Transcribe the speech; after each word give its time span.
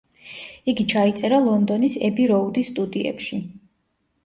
იგი 0.71 0.85
ჩაიწერა 0.93 1.41
ლონდონის 1.49 1.99
ები-როუდის 2.09 2.73
სტუდიებში. 2.75 3.43